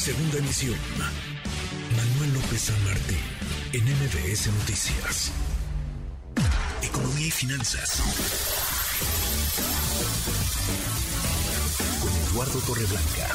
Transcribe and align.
Segunda 0.00 0.38
emisión. 0.38 0.78
Manuel 1.94 2.32
López 2.32 2.72
San 2.72 2.84
Martín, 2.86 3.20
en 3.74 3.84
MBS 3.84 4.48
Noticias. 4.48 5.30
Economía 6.82 7.26
y 7.26 7.30
finanzas. 7.30 8.00
Con 12.00 12.10
Eduardo 12.32 12.58
Torreblanca. 12.66 13.28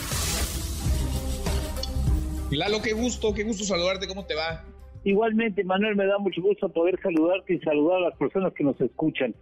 Lalo, 2.49 2.81
qué 2.81 2.93
gusto, 2.93 3.35
qué 3.35 3.43
gusto 3.43 3.63
saludarte, 3.63 4.07
¿cómo 4.07 4.25
te 4.25 4.33
va? 4.33 4.63
Igualmente, 5.03 5.63
Manuel, 5.63 5.95
me 5.95 6.07
da 6.07 6.17
mucho 6.17 6.41
gusto 6.41 6.67
poder 6.69 6.99
saludarte 6.99 7.53
y 7.53 7.59
saludar 7.59 7.97
a 7.97 8.09
las 8.09 8.17
personas 8.17 8.53
que 8.53 8.63
nos 8.63 8.81
escuchan. 8.81 9.35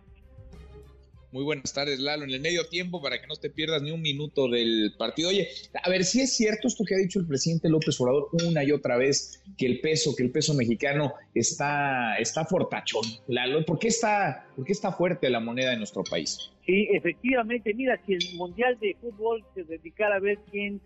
Muy 1.34 1.44
buenas 1.44 1.74
tardes, 1.74 2.00
Lalo. 2.00 2.26
En 2.26 2.30
el 2.30 2.42
medio 2.42 2.68
tiempo, 2.68 3.02
para 3.02 3.20
que 3.20 3.26
no 3.26 3.36
te 3.36 3.50
pierdas 3.50 3.82
ni 3.82 3.90
un 3.90 4.04
minuto 4.04 4.48
del 4.48 4.94
partido. 5.00 5.30
Oye, 5.30 5.48
a 5.84 5.90
ver 5.90 6.04
si 6.04 6.22
es 6.22 6.38
cierto 6.38 6.68
esto 6.68 6.84
que 6.88 6.94
ha 6.94 7.00
dicho 7.00 7.18
el 7.18 7.26
presidente 7.26 7.70
López 7.70 8.00
Obrador 8.00 8.30
una 8.48 8.64
y 8.64 8.72
otra 8.72 8.98
vez, 8.98 9.42
que 9.58 9.66
el 9.66 9.82
peso, 9.82 10.16
que 10.16 10.22
el 10.22 10.30
peso 10.30 10.54
mexicano 10.54 11.16
está, 11.34 12.18
está 12.18 12.46
fortachón. 12.46 13.02
Lalo, 13.26 13.66
¿por 13.66 13.80
qué 13.80 13.88
está, 13.88 14.46
¿por 14.56 14.64
qué 14.64 14.74
está 14.74 14.92
fuerte 14.92 15.28
la 15.32 15.40
moneda 15.40 15.72
de 15.72 15.78
nuestro 15.78 16.04
país? 16.04 16.52
Sí, 16.68 16.88
efectivamente. 16.92 17.74
Mira, 17.74 18.00
si 18.06 18.14
el 18.14 18.36
Mundial 18.36 18.78
de 18.80 18.96
Fútbol 19.02 19.44
se 19.56 19.64
dedicara 19.64 20.18
a 20.18 20.20
ver 20.20 20.38
quién, 20.52 20.82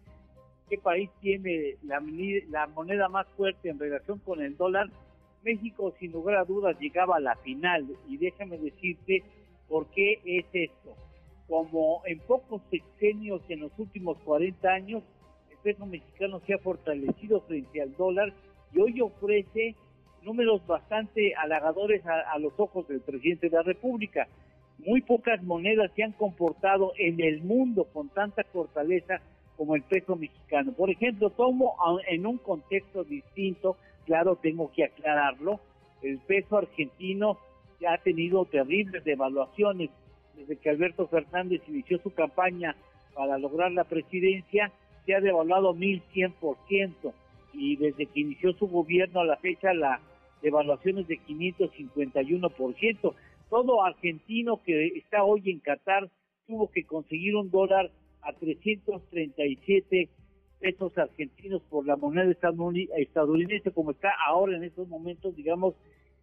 qué 0.70 0.78
país 0.78 1.10
tiene 1.20 1.76
la, 1.84 2.02
la 2.50 2.68
moneda 2.68 3.10
más 3.10 3.28
fuerte 3.36 3.68
en 3.68 3.80
relación 3.80 4.20
con 4.20 4.42
el 4.42 4.56
dólar, 4.56 4.90
México 5.44 5.94
sin 6.00 6.14
lugar 6.14 6.38
a 6.38 6.46
dudas 6.46 6.80
llegaba 6.80 7.18
a 7.18 7.20
la 7.20 7.36
final. 7.36 7.86
Y 8.08 8.16
déjame 8.16 8.58
decirte 8.58 9.26
¿Por 9.68 9.88
qué 9.88 10.20
es 10.26 10.46
esto? 10.54 10.96
Como 11.48 12.02
en 12.06 12.20
pocos 12.20 12.62
sexenios 12.70 13.42
en 13.50 13.62
los 13.62 13.72
últimos 13.78 14.18
40 14.20 14.70
años, 14.70 15.04
el 15.50 15.58
peso 15.58 15.86
mexicano 15.86 16.42
se 16.46 16.54
ha 16.54 16.58
fortalecido 16.58 17.42
frente 17.42 17.82
al 17.82 17.96
dólar 17.96 18.34
y 18.74 18.80
hoy 18.80 19.02
ofrece 19.02 19.76
números 20.24 20.66
bastante 20.68 21.34
halagadores 21.36 22.06
a, 22.06 22.38
los 22.40 22.54
ojos 22.58 22.88
del 22.88 23.02
presidente 23.02 23.50
de 23.50 23.56
la 23.56 23.64
República. 23.64 24.28
Muy 24.80 25.02
pocas 25.02 25.42
monedas 25.42 25.92
se 25.96 26.04
han 26.04 26.12
comportado 26.12 26.94
en 26.98 27.20
el 27.22 27.42
mundo 27.42 27.86
con 27.94 28.10
tanta 28.10 28.44
fortaleza 28.44 29.22
como 29.56 29.76
el 29.76 29.84
peso 29.84 30.16
mexicano. 30.16 30.74
Por 30.74 30.90
ejemplo, 30.90 31.30
tomo 31.32 31.76
en 32.08 32.26
un 32.26 32.38
contexto 32.38 33.04
distinto, 33.04 33.78
claro, 34.06 34.36
tengo 34.36 34.72
que 34.72 34.84
aclararlo, 34.84 35.60
el 36.04 36.20
peso 36.20 36.58
argentino 36.58 37.40
ha 37.86 37.98
tenido 38.00 38.46
terribles 38.46 39.04
devaluaciones 39.04 39.90
desde 40.36 40.56
que 40.58 40.70
Alberto 40.70 41.08
Fernández 41.08 41.62
inició 41.68 42.00
su 42.00 42.14
campaña 42.14 42.76
para 43.14 43.38
lograr 43.38 43.72
la 43.72 43.84
presidencia, 43.84 44.72
se 45.06 45.16
ha 45.16 45.22
devaluado 45.22 45.74
1100% 45.74 47.14
y 47.54 47.76
desde 47.78 48.06
que 48.06 48.20
inició 48.20 48.54
su 48.54 48.68
gobierno 48.68 49.22
a 49.22 49.26
la 49.26 49.38
fecha 49.38 49.74
la 49.74 50.00
devaluación 50.42 51.00
es 51.00 51.08
de 51.08 51.20
551%. 51.20 53.14
Todo 53.50 53.84
argentino 53.84 54.62
que 54.64 54.88
está 54.96 55.24
hoy 55.24 55.42
en 55.46 55.60
Qatar 55.60 56.10
tuvo 56.46 56.70
que 56.70 56.84
conseguir 56.86 57.36
un 57.36 57.50
dólar 57.50 57.90
a 58.22 58.34
337 58.34 60.10
pesos 60.60 60.98
argentinos 60.98 61.62
por 61.70 61.86
la 61.86 61.96
moneda 61.96 62.32
estadounidense 62.32 63.72
como 63.72 63.92
está 63.92 64.10
ahora 64.28 64.58
en 64.58 64.64
estos 64.64 64.88
momentos, 64.88 65.36
digamos, 65.36 65.76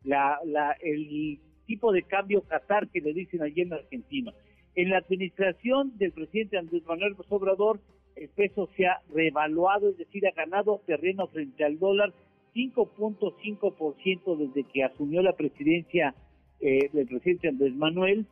la, 0.05 0.39
la, 0.45 0.77
el 0.81 1.39
tipo 1.67 1.93
de 1.93 2.03
cambio 2.03 2.43
Qatar 2.43 2.89
que 2.89 3.01
le 3.01 3.13
dicen 3.13 3.43
allí 3.43 3.63
en 3.63 3.73
Argentina. 3.73 4.33
En 4.75 4.91
la 4.91 4.99
administración 4.99 5.97
del 5.99 6.13
presidente 6.13 6.59
Andrés 6.59 6.85
Manuel 6.87 7.17
Obrador, 7.29 7.81
el 8.17 8.29
peso 8.29 8.69
se 8.77 8.87
ha 8.87 9.01
revaluado, 9.13 9.91
es 9.91 9.99
decir, 9.99 10.27
ha 10.27 10.33
ganado 10.33 10.81
terreno 10.87 11.27
frente 11.29 11.65
al 11.65 11.79
dólar 11.79 12.13
5.5% 12.55 14.37
desde 14.37 14.65
que 14.71 14.85
asumió 14.85 15.23
la 15.23 15.33
presidencia 15.33 16.15
eh, 16.61 16.89
del 16.93 17.07
presidente 17.07 17.49
Andrés 17.49 17.75
Manuel 17.75 18.27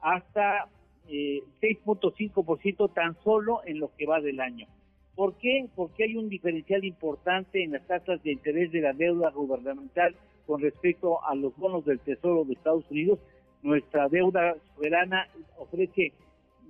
hasta 0.00 0.68
eh, 1.08 1.42
6.5% 1.60 2.92
tan 2.92 3.16
solo 3.22 3.60
en 3.64 3.78
lo 3.78 3.94
que 3.96 4.06
va 4.06 4.20
del 4.20 4.40
año. 4.40 4.66
¿Por 5.14 5.36
qué? 5.38 5.66
Porque 5.74 6.04
hay 6.04 6.16
un 6.16 6.28
diferencial 6.28 6.84
importante 6.84 7.64
en 7.64 7.72
las 7.72 7.86
tasas 7.86 8.22
de 8.22 8.32
interés 8.32 8.70
de 8.70 8.80
la 8.80 8.92
deuda 8.92 9.30
gubernamental 9.30 10.14
con 10.48 10.62
respecto 10.62 11.22
a 11.26 11.34
los 11.34 11.54
bonos 11.58 11.84
del 11.84 12.00
Tesoro 12.00 12.42
de 12.46 12.54
Estados 12.54 12.90
Unidos. 12.90 13.18
Nuestra 13.62 14.08
deuda 14.08 14.56
soberana 14.74 15.28
ofrece 15.58 16.14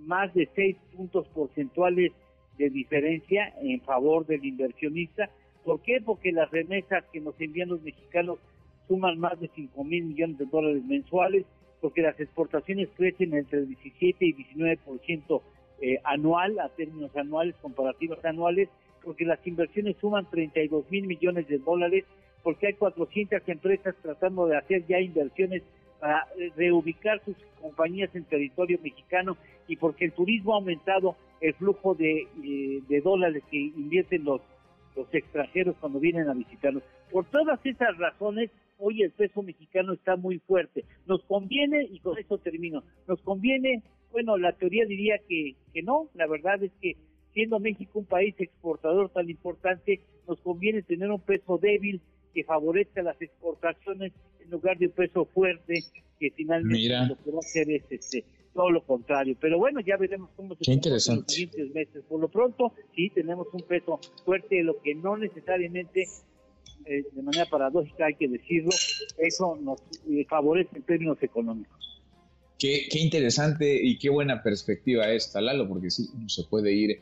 más 0.00 0.34
de 0.34 0.48
seis 0.56 0.76
puntos 0.96 1.28
porcentuales 1.28 2.10
de 2.58 2.70
diferencia 2.70 3.54
en 3.62 3.80
favor 3.82 4.26
del 4.26 4.44
inversionista. 4.44 5.30
¿Por 5.64 5.80
qué? 5.82 6.00
Porque 6.04 6.32
las 6.32 6.50
remesas 6.50 7.04
que 7.12 7.20
nos 7.20 7.40
envían 7.40 7.68
los 7.68 7.80
mexicanos 7.82 8.40
suman 8.88 9.20
más 9.20 9.38
de 9.38 9.48
5 9.54 9.84
mil 9.84 10.06
millones 10.06 10.38
de 10.38 10.46
dólares 10.46 10.82
mensuales, 10.84 11.44
porque 11.80 12.02
las 12.02 12.18
exportaciones 12.18 12.88
crecen 12.96 13.32
entre 13.34 13.60
el 13.60 13.68
17 13.68 14.26
y 14.26 14.34
19% 14.34 15.42
eh, 15.82 16.00
anual, 16.02 16.58
a 16.58 16.68
términos 16.70 17.14
anuales, 17.16 17.54
comparativas 17.62 18.24
anuales, 18.24 18.68
porque 19.04 19.24
las 19.24 19.46
inversiones 19.46 19.96
suman 20.00 20.28
32 20.28 20.90
mil 20.90 21.06
millones 21.06 21.46
de 21.46 21.58
dólares, 21.58 22.04
porque 22.48 22.68
hay 22.68 22.72
400 22.72 23.46
empresas 23.46 23.94
tratando 24.00 24.46
de 24.46 24.56
hacer 24.56 24.86
ya 24.86 24.98
inversiones 24.98 25.62
para 26.00 26.26
eh, 26.38 26.50
reubicar 26.56 27.22
sus 27.22 27.36
compañías 27.60 28.08
en 28.14 28.24
territorio 28.24 28.78
mexicano 28.82 29.36
y 29.66 29.76
porque 29.76 30.06
el 30.06 30.12
turismo 30.12 30.54
ha 30.54 30.56
aumentado 30.56 31.14
el 31.42 31.52
flujo 31.52 31.94
de, 31.94 32.26
eh, 32.42 32.82
de 32.88 33.00
dólares 33.02 33.42
que 33.50 33.58
invierten 33.58 34.24
los, 34.24 34.40
los 34.96 35.12
extranjeros 35.12 35.76
cuando 35.78 36.00
vienen 36.00 36.30
a 36.30 36.32
visitarnos. 36.32 36.82
Por 37.12 37.26
todas 37.26 37.60
esas 37.66 37.98
razones, 37.98 38.50
hoy 38.78 39.02
el 39.02 39.10
peso 39.10 39.42
mexicano 39.42 39.92
está 39.92 40.16
muy 40.16 40.38
fuerte. 40.38 40.86
Nos 41.04 41.22
conviene, 41.24 41.82
y 41.82 42.00
con 42.00 42.16
eso 42.16 42.38
termino, 42.38 42.82
nos 43.06 43.20
conviene 43.20 43.82
bueno, 44.10 44.38
la 44.38 44.52
teoría 44.52 44.86
diría 44.86 45.16
que, 45.28 45.54
que 45.74 45.82
no, 45.82 46.08
la 46.14 46.26
verdad 46.26 46.62
es 46.62 46.72
que 46.80 46.96
siendo 47.34 47.60
México 47.60 47.98
un 47.98 48.06
país 48.06 48.34
exportador 48.38 49.10
tan 49.10 49.28
importante, 49.28 50.00
nos 50.26 50.40
conviene 50.40 50.82
tener 50.82 51.10
un 51.10 51.20
peso 51.20 51.58
débil 51.58 52.00
que 52.34 52.44
favorezca 52.44 53.02
las 53.02 53.20
exportaciones 53.20 54.12
en 54.40 54.50
lugar 54.50 54.78
de 54.78 54.86
un 54.86 54.92
peso 54.92 55.24
fuerte 55.26 55.84
que 56.18 56.30
finalmente 56.30 56.88
lo 57.06 57.16
que 57.22 57.30
va 57.30 57.36
a 57.36 57.40
hacer 57.40 57.70
es 57.70 57.82
este, 57.90 58.24
todo 58.52 58.70
lo 58.70 58.82
contrario. 58.82 59.36
Pero 59.40 59.58
bueno, 59.58 59.80
ya 59.80 59.96
veremos 59.96 60.30
cómo 60.36 60.56
se 60.56 60.72
en 60.72 60.80
los 60.82 61.04
siguientes 61.04 61.74
meses. 61.74 62.04
Por 62.08 62.20
lo 62.20 62.28
pronto, 62.28 62.72
sí 62.94 63.10
tenemos 63.10 63.46
un 63.52 63.62
peso 63.62 64.00
fuerte, 64.24 64.62
lo 64.62 64.80
que 64.82 64.94
no 64.94 65.16
necesariamente, 65.16 66.06
eh, 66.84 67.04
de 67.12 67.22
manera 67.22 67.46
paradójica 67.46 68.06
hay 68.06 68.14
que 68.14 68.28
decirlo, 68.28 68.70
eso 69.18 69.56
nos 69.60 69.80
eh, 70.10 70.24
favorece 70.28 70.76
en 70.76 70.82
términos 70.82 71.18
económicos. 71.22 71.78
Qué, 72.58 72.88
interesante 72.94 73.78
y 73.80 73.96
qué 73.98 74.10
buena 74.10 74.42
perspectiva 74.42 75.08
esta, 75.12 75.40
Lalo, 75.40 75.68
porque 75.68 75.90
sí, 75.90 76.08
uno 76.16 76.28
se 76.28 76.42
puede 76.42 76.72
ir 76.72 77.00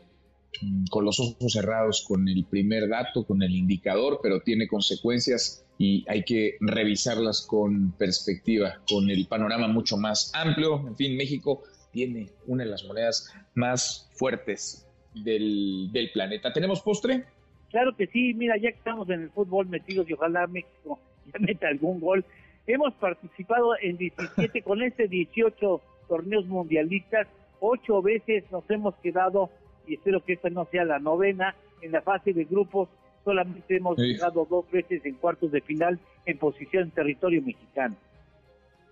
con 0.90 1.04
los 1.04 1.20
ojos 1.20 1.52
cerrados 1.52 2.04
con 2.06 2.28
el 2.28 2.44
primer 2.44 2.88
dato, 2.88 3.24
con 3.24 3.42
el 3.42 3.54
indicador, 3.54 4.20
pero 4.22 4.40
tiene 4.40 4.66
consecuencias 4.66 5.64
y 5.78 6.04
hay 6.08 6.24
que 6.24 6.56
revisarlas 6.60 7.46
con 7.46 7.92
perspectiva, 7.92 8.80
con 8.88 9.10
el 9.10 9.26
panorama 9.26 9.68
mucho 9.68 9.96
más 9.96 10.32
amplio. 10.34 10.86
En 10.86 10.96
fin, 10.96 11.16
México 11.16 11.62
tiene 11.92 12.30
una 12.46 12.64
de 12.64 12.70
las 12.70 12.84
monedas 12.84 13.32
más 13.54 14.10
fuertes 14.14 14.86
del, 15.14 15.90
del 15.92 16.10
planeta. 16.12 16.52
¿Tenemos 16.52 16.80
postre? 16.80 17.24
Claro 17.70 17.96
que 17.96 18.06
sí, 18.06 18.34
mira, 18.34 18.56
ya 18.56 18.70
que 18.70 18.78
estamos 18.78 19.08
en 19.10 19.22
el 19.22 19.30
fútbol 19.30 19.68
metidos 19.68 20.08
y 20.08 20.12
ojalá 20.12 20.46
México 20.46 20.98
ya 21.32 21.38
meta 21.40 21.68
algún 21.68 22.00
gol, 22.00 22.24
Hemos 22.66 22.94
participado 22.94 23.74
en 23.80 23.96
17, 23.96 24.62
con 24.62 24.82
este 24.82 25.06
18 25.06 25.80
torneos 26.08 26.46
mundialistas, 26.46 27.28
ocho 27.60 28.02
veces 28.02 28.44
nos 28.50 28.68
hemos 28.70 28.96
quedado, 28.96 29.50
y 29.86 29.94
espero 29.94 30.24
que 30.24 30.34
esta 30.34 30.50
no 30.50 30.66
sea 30.70 30.84
la 30.84 30.98
novena, 30.98 31.54
en 31.80 31.92
la 31.92 32.03
fase 32.03 32.33
de 32.33 32.44
grupos, 32.44 32.88
solamente 33.24 33.77
hemos 33.77 33.97
quedado 33.97 34.47
dos 34.48 34.71
veces 34.71 35.04
en 35.04 35.15
cuartos 35.16 35.50
de 35.53 35.60
final 35.60 35.98
en 36.24 36.38
posición 36.38 36.84
en 36.84 36.91
territorio 36.91 37.42
mexicano. 37.42 37.97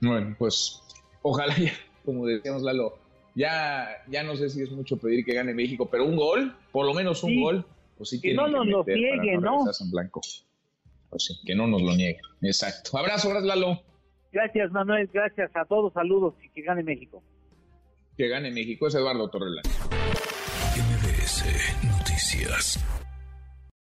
Bueno, 0.01 0.35
pues 0.39 0.83
ojalá 1.23 1.57
ya, 1.57 1.73
como 2.05 2.27
decíamos 2.27 2.63
Lalo, 2.63 2.99
ya, 3.35 3.89
ya 4.09 4.23
no 4.23 4.37
sé 4.37 4.51
si 4.51 4.63
es 4.63 4.71
mucho 4.71 4.99
pedir 4.99 5.25
que 5.25 5.35
gane 5.35 5.55
México, 5.55 5.89
pero 5.91 6.05
un 6.05 6.17
gol, 6.17 6.55
por 6.73 6.85
lo 6.87 6.95
menos 6.95 7.23
un 7.23 7.41
gol, 7.41 7.65
pues 7.97 8.11
sí 8.11 8.21
que 8.21 8.35
no 8.35 8.49
nos 8.49 8.67
lo 8.67 8.85
niegue, 8.85 9.39
¿no? 9.39 9.65
En 9.81 9.91
blanco. 9.91 10.21
Pues 11.11 11.41
que 11.47 11.55
no 11.55 11.67
nos 11.67 11.83
lo 11.83 11.95
niegue. 11.95 12.21
Exacto. 12.43 12.99
Abrazo, 12.99 13.31
gracias 13.31 13.47
Lalo. 13.47 13.83
Gracias 14.33 14.73
Manuel, 14.73 15.09
gracias 15.13 15.51
a 15.55 15.65
todos, 15.65 15.93
saludos 15.93 16.35
y 16.43 16.49
que 16.51 16.63
gane 16.63 16.83
México. 16.83 17.23
Que 18.17 18.29
gane 18.29 18.51
México, 18.51 18.89
es 18.89 18.95
Eduardo 18.95 19.29
Torrelán. 19.31 19.63
MBS 22.65 22.79
Noticias. 22.79 23.04